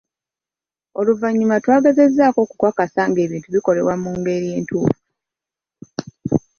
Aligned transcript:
Oluvannyuma 0.99 1.55
twagezezzaako 1.63 2.39
okukakasa 2.45 3.01
ng'ebintu 3.09 3.47
bikolebwa 3.55 3.93
mu 4.03 4.09
ngeri 4.19 4.47
entuufu. 4.57 5.01